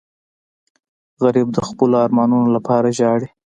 غریب 1.23 1.47
د 1.53 1.59
خپلو 1.67 1.95
ارمانونو 2.05 2.47
لپاره 2.55 2.87
ژاړي 2.97 3.27